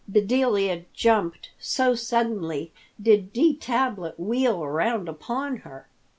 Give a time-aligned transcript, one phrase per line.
[0.11, 3.55] Bedelia jumped, so suddenly did D.
[3.55, 5.89] Tablet wheel around upon her.